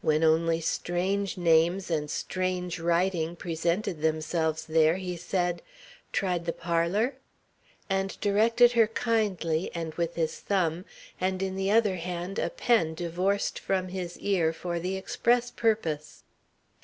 When 0.00 0.24
only 0.24 0.60
strange 0.60 1.38
names 1.38 1.92
and 1.92 2.10
strange 2.10 2.80
writing 2.80 3.36
presented 3.36 4.02
themselves 4.02 4.64
there, 4.66 4.96
he 4.96 5.16
said: 5.16 5.62
"Tried 6.10 6.44
the 6.44 6.52
parlour?" 6.52 7.14
And 7.88 8.18
directed 8.20 8.72
her 8.72 8.88
kindly 8.88 9.70
and 9.72 9.94
with 9.94 10.16
his 10.16 10.40
thumb, 10.40 10.86
and 11.20 11.40
in 11.40 11.54
the 11.54 11.70
other 11.70 11.94
hand 11.94 12.40
a 12.40 12.50
pen 12.50 12.94
divorced 12.94 13.60
from 13.60 13.86
his 13.86 14.18
ear 14.18 14.52
for 14.52 14.80
the 14.80 14.96
express 14.96 15.52
purpose. 15.52 16.24